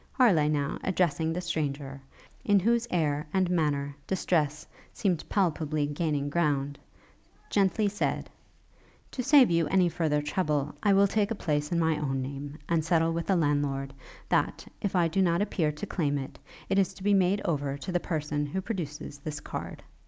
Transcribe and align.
Harleigh, 0.13 0.49
now, 0.49 0.79
addressing 0.83 1.31
the 1.31 1.39
stranger, 1.41 2.01
in 2.43 2.59
whose 2.59 2.87
air 2.89 3.27
and 3.35 3.51
manner 3.51 3.95
distress 4.07 4.65
seemed 4.91 5.23
palpably 5.29 5.85
gaining 5.85 6.27
ground, 6.27 6.79
gently 7.51 7.87
said, 7.87 8.27
'To 9.11 9.21
save 9.21 9.51
you 9.51 9.67
any 9.67 9.87
further 9.87 10.19
trouble, 10.19 10.73
I 10.81 10.91
will 10.91 11.05
take 11.05 11.29
a 11.29 11.35
place 11.35 11.71
in 11.71 11.77
my 11.79 11.99
own 11.99 12.19
name, 12.19 12.57
and 12.67 12.83
settle 12.83 13.13
with 13.13 13.27
the 13.27 13.35
landlord, 13.35 13.93
that, 14.27 14.65
if 14.81 14.95
I 14.95 15.07
do 15.07 15.21
not 15.21 15.39
appear 15.39 15.71
to 15.73 15.85
claim 15.85 16.17
it, 16.17 16.39
it 16.67 16.79
is 16.79 16.95
to 16.95 17.03
be 17.03 17.13
made 17.13 17.39
over 17.45 17.77
to 17.77 17.91
the 17.91 17.99
person 17.99 18.47
who 18.47 18.59
produces 18.59 19.19
this 19.19 19.39
card. 19.39 19.83